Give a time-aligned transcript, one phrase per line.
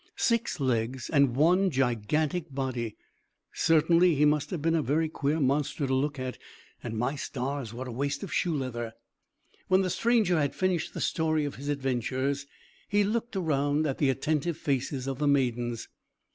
[0.15, 2.97] Six legs, and one gigantic body!
[3.53, 6.39] Certainly, he must have been a very queer monster to look at;
[6.81, 8.93] and, my stars, what a waste of shoe leather!
[9.67, 12.47] When the stranger had finished the story of his adventures,
[12.89, 15.87] he looked around at the attentive faces of the maidens.